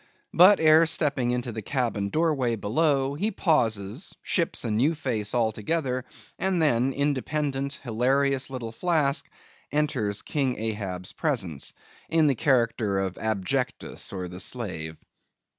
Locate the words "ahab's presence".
10.59-11.73